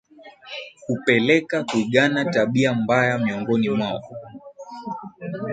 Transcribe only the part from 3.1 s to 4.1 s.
miongoni mwao